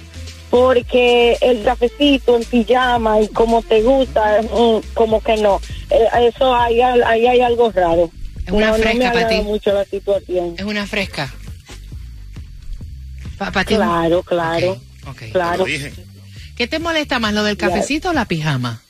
porque 0.54 1.36
el 1.42 1.64
cafecito 1.64 2.38
en 2.38 2.44
pijama 2.44 3.20
y 3.22 3.28
como 3.30 3.64
te 3.64 3.82
gusta, 3.82 4.40
mm, 4.44 4.94
como 4.94 5.20
que 5.20 5.36
no, 5.38 5.60
Eh, 5.90 6.08
eso 6.32 6.56
ahí, 6.56 6.80
ahí 6.80 7.26
hay 7.26 7.42
algo 7.42 7.72
raro. 7.72 8.12
Es 8.46 8.52
una 8.52 8.68
no, 8.68 8.78
no 8.78 8.84
fresca 8.84 9.00
me 9.00 9.12
para 9.16 9.28
ti. 9.30 9.42
mucho 9.42 9.74
la 9.74 9.84
situación. 9.86 10.54
Es 10.56 10.64
una 10.64 10.86
fresca. 10.86 11.34
Para 13.40 13.64
ti. 13.66 13.74
Claro, 13.74 14.22
claro, 14.22 14.74
Ok, 14.74 15.08
ok. 15.08 15.18
Te 15.18 15.32
claro. 15.32 15.66
¿Qué 16.56 16.68
te 16.68 16.78
molesta 16.78 17.18
más, 17.18 17.34
lo 17.34 17.44
del 17.44 17.58
cafecito 17.58 18.12
o 18.12 18.14
la 18.14 18.26
pijama? 18.26 18.84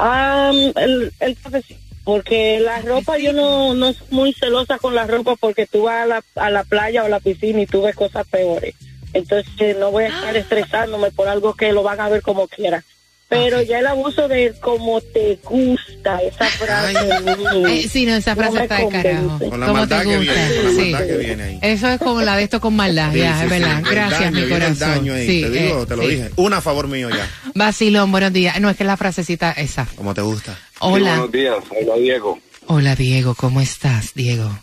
El, 0.00 1.12
el 1.20 1.36
cafecito. 1.40 1.80
Porque 2.02 2.58
la 2.58 2.80
ropa, 2.82 3.18
yo 3.18 3.32
no, 3.32 3.72
no 3.74 3.92
soy 3.92 4.06
muy 4.10 4.32
celosa 4.32 4.78
con 4.78 4.96
la 4.96 5.06
ropa 5.06 5.36
porque 5.36 5.66
tú 5.66 5.84
vas 5.84 6.02
a 6.02 6.06
la, 6.06 6.24
a 6.34 6.50
la 6.50 6.64
playa 6.64 7.04
o 7.04 7.06
a 7.06 7.08
la 7.08 7.20
piscina 7.20 7.60
y 7.62 7.66
tú 7.66 7.82
ves 7.82 7.94
cosas 7.94 8.26
peores. 8.26 8.74
Entonces 9.16 9.76
no 9.78 9.90
voy 9.90 10.04
a 10.04 10.08
estar 10.08 10.36
estresándome 10.36 11.10
por 11.10 11.28
algo 11.28 11.54
que 11.54 11.72
lo 11.72 11.82
van 11.82 12.00
a 12.00 12.08
ver 12.08 12.22
como 12.22 12.46
quiera. 12.48 12.82
Pero 13.28 13.60
ya 13.60 13.80
el 13.80 13.86
abuso 13.88 14.28
de 14.28 14.54
como 14.60 15.00
te 15.00 15.36
gusta, 15.42 16.18
esa 16.22 16.44
frase. 16.44 16.94
mm, 17.22 17.66
Eh, 17.66 17.88
sí, 17.90 18.06
no, 18.06 18.14
esa 18.14 18.36
frase 18.36 18.62
está 18.62 18.76
de 18.78 18.88
carajo. 18.88 19.38
Con 19.50 19.58
la 19.58 19.66
¿Cómo 19.66 19.78
maldad 19.80 20.02
te 20.02 20.08
que 20.08 20.16
gusta? 20.18 20.32
viene, 20.32 20.54
con 20.54 20.64
la 20.64 20.70
Sí. 20.70 20.76
maldad 20.92 21.06
que 21.08 21.16
viene 21.16 21.42
ahí. 21.42 21.58
Eso 21.60 21.88
es 21.88 21.98
como 21.98 22.22
la 22.22 22.36
de 22.36 22.44
esto 22.44 22.60
con 22.60 22.76
maldad, 22.76 23.12
Sí, 23.12 23.18
ya, 23.18 23.36
sí, 23.38 23.44
es 23.44 23.50
verdad. 23.50 23.82
Gracias, 23.90 24.20
daño, 24.32 24.44
mi 24.46 24.48
corazón. 24.52 24.78
daño 24.78 25.14
ahí, 25.14 25.26
Sí, 25.26 25.40
te 25.42 25.50
digo, 25.50 25.82
eh, 25.82 25.86
te 25.86 25.96
lo 25.96 26.02
sí. 26.02 26.08
dije. 26.08 26.30
Una 26.36 26.56
a 26.58 26.60
favor 26.60 26.86
mío 26.86 27.10
ya. 27.10 27.28
Vacilón, 27.56 28.12
buenos 28.12 28.32
días. 28.32 28.60
No, 28.60 28.70
es 28.70 28.76
que 28.76 28.84
la 28.84 28.96
frasecita 28.96 29.50
esa. 29.52 29.88
Como 29.96 30.14
te 30.14 30.20
gusta. 30.20 30.56
Hola. 30.78 31.26
días, 31.32 31.56
hola 31.70 31.96
Diego. 31.96 32.38
Hola, 32.68 32.94
Diego. 32.94 33.34
¿Cómo 33.34 33.60
estás, 33.60 34.14
Diego? 34.14 34.56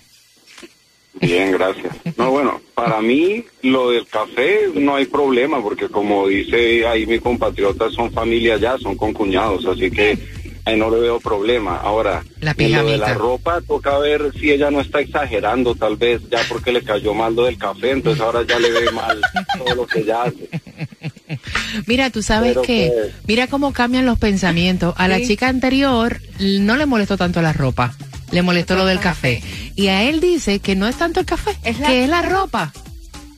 Bien, 1.26 1.52
gracias. 1.52 1.96
No, 2.18 2.32
bueno, 2.32 2.62
para 2.76 3.02
mí 3.02 3.44
lo 3.62 3.92
del 3.92 4.06
café 4.08 4.70
no 4.76 4.96
hay 4.96 5.06
problema 5.06 5.62
porque 5.62 5.88
como 5.90 6.28
dice 6.28 6.88
ahí 6.88 7.06
mi 7.06 7.20
compatriota 7.20 7.90
son 7.90 8.12
familia 8.12 8.58
ya, 8.58 8.78
son 8.78 8.96
concuñados, 8.96 9.66
así 9.66 9.90
que 9.90 10.18
ahí 10.66 10.78
no 10.78 10.90
le 10.90 11.00
veo 11.00 11.20
problema. 11.20 11.78
Ahora, 11.78 12.24
La 12.40 12.54
lo 12.58 12.86
de 12.86 12.98
la 12.98 13.14
ropa 13.14 13.62
toca 13.62 13.98
ver 14.00 14.32
si 14.40 14.52
ella 14.52 14.72
no 14.72 14.82
está 14.82 15.00
exagerando 15.00 15.76
tal 15.76 15.98
vez 15.98 16.22
ya 16.30 16.40
porque 16.50 16.72
le 16.72 16.84
cayó 16.84 17.14
mal 17.14 17.36
lo 17.36 17.46
del 17.46 17.58
café, 17.58 17.92
entonces 17.92 18.22
ahora 18.22 18.44
ya 18.48 18.60
le 18.60 18.72
ve 18.72 18.92
mal 18.92 19.22
todo 19.58 19.76
lo 19.76 19.88
que 19.88 20.00
ella 20.00 20.24
hace. 20.24 20.50
Mira, 21.88 22.10
tú 22.10 22.22
sabes 22.22 22.58
que, 22.60 22.92
pues- 22.94 23.14
mira 23.28 23.48
cómo 23.48 23.74
cambian 23.74 24.06
los 24.06 24.20
pensamientos. 24.20 24.94
A 24.98 25.08
la 25.08 25.22
chica 25.22 25.48
anterior 25.48 26.22
no 26.40 26.78
le 26.78 26.86
molestó 26.86 27.18
tanto 27.18 27.42
la 27.42 27.54
ropa, 27.54 27.96
le 28.34 28.42
molestó 28.42 28.76
lo 28.76 28.86
del 28.86 29.00
café. 29.00 29.42
Y 29.76 29.88
a 29.88 30.04
él 30.04 30.20
dice 30.20 30.60
que 30.60 30.76
no 30.76 30.88
es 30.88 30.98
tanto 30.98 31.20
el 31.22 31.26
café, 31.26 31.58
Es 31.64 31.80
la- 31.80 31.88
que 31.88 32.04
es 32.04 32.10
la 32.10 32.22
ropa. 32.22 32.74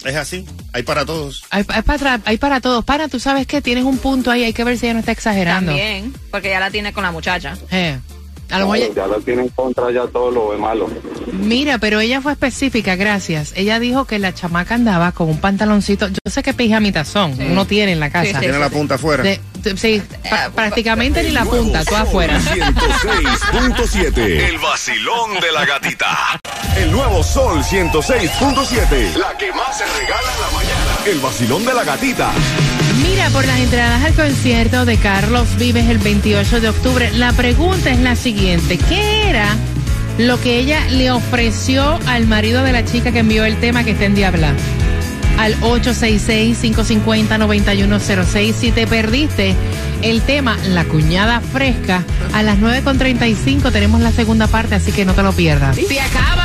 Es 0.03 0.15
así. 0.15 0.45
Hay 0.71 0.83
para 0.83 1.03
todos. 1.05 1.43
Hay, 1.49 1.65
hay 1.67 1.81
para, 1.81 2.21
hay 2.25 2.37
para 2.37 2.61
todos. 2.61 2.85
Para, 2.85 3.07
tú 3.07 3.19
sabes 3.19 3.47
que 3.47 3.61
tienes 3.61 3.83
un 3.85 3.97
punto 3.97 4.29
ahí, 4.31 4.43
hay 4.43 4.53
que 4.53 4.63
ver 4.63 4.77
si 4.77 4.85
ella 4.85 4.93
no 4.93 4.99
está 4.99 5.11
exagerando. 5.11 5.71
También, 5.71 6.13
porque 6.31 6.49
ya 6.49 6.59
la 6.59 6.69
tiene 6.69 6.93
con 6.93 7.03
la 7.03 7.11
muchacha. 7.11 7.57
Eh, 7.71 7.97
a 8.49 8.59
lo 8.59 8.65
mejor 8.65 8.77
ella- 8.77 8.93
ya 8.95 9.07
la 9.07 9.17
tiene 9.17 9.43
en 9.43 9.49
contra, 9.49 9.91
ya 9.91 10.07
todo 10.07 10.31
lo 10.31 10.49
ve 10.49 10.57
malo. 10.57 10.89
Mira, 11.33 11.77
pero 11.77 11.99
ella 11.99 12.21
fue 12.21 12.31
específica, 12.33 12.95
gracias. 12.95 13.53
Ella 13.55 13.79
dijo 13.79 14.05
que 14.05 14.19
la 14.19 14.33
chamaca 14.33 14.75
andaba 14.75 15.11
con 15.11 15.29
un 15.29 15.39
pantaloncito. 15.39 16.07
Yo 16.07 16.15
sé 16.29 16.43
que 16.43 16.53
pijamitas 16.53 17.07
son, 17.07 17.35
uno 17.51 17.65
tiene 17.65 17.93
en 17.93 17.99
la 17.99 18.09
casa. 18.09 18.25
Sí, 18.27 18.33
sí. 18.33 18.39
Tiene 18.39 18.59
la 18.59 18.69
punta 18.69 18.95
afuera. 18.95 19.23
De- 19.23 19.39
de- 19.61 19.77
sí, 19.77 20.01
pa- 20.29 20.49
prácticamente 20.53 21.23
ni 21.23 21.31
la 21.31 21.45
punta, 21.45 21.83
tú 21.83 21.95
afuera. 21.95 22.39
106.7. 22.39 24.47
El 24.49 24.57
vacilón 24.59 25.39
de 25.41 25.51
la 25.51 25.65
gatita. 25.65 26.39
El 26.77 26.91
nuevo 26.91 27.23
Sol 27.23 27.63
106.7. 27.63 29.13
La 29.17 29.35
que 29.37 29.51
más 29.53 29.77
se 29.77 29.85
regala 29.85 30.31
en 30.35 30.41
la 30.41 30.49
mañana. 30.51 30.97
El 31.05 31.19
vacilón 31.19 31.65
de 31.65 31.73
la 31.73 31.83
gatita. 31.83 32.31
Por 33.33 33.45
las 33.45 33.59
entradas 33.59 34.03
al 34.03 34.13
concierto 34.13 34.85
de 34.85 34.97
Carlos 34.97 35.57
Vives 35.57 35.89
el 35.89 35.97
28 35.97 36.61
de 36.61 36.69
octubre, 36.69 37.11
la 37.11 37.33
pregunta 37.33 37.89
es 37.89 37.99
la 37.99 38.15
siguiente. 38.15 38.77
¿Qué 38.77 39.29
era 39.29 39.47
lo 40.17 40.39
que 40.39 40.59
ella 40.59 40.85
le 40.91 41.11
ofreció 41.11 41.99
al 42.05 42.27
marido 42.27 42.63
de 42.63 42.71
la 42.71 42.85
chica 42.85 43.11
que 43.11 43.19
envió 43.19 43.43
el 43.43 43.59
tema 43.59 43.83
que 43.83 43.91
está 43.91 44.05
en 44.05 44.15
Diabla? 44.15 44.53
Al 45.39 45.59
866-550-9106. 45.61 48.53
Si 48.53 48.71
te 48.71 48.87
perdiste 48.87 49.55
el 50.01 50.21
tema 50.21 50.57
La 50.69 50.85
cuñada 50.85 51.41
fresca, 51.41 52.03
a 52.31 52.43
las 52.43 52.59
9.35 52.59 53.71
tenemos 53.71 54.01
la 54.01 54.11
segunda 54.11 54.45
parte, 54.47 54.75
así 54.75 54.91
que 54.91 55.03
no 55.03 55.13
te 55.13 55.23
lo 55.23 55.33
pierdas. 55.33 55.75
Si 55.75 55.97
acabas 55.97 56.44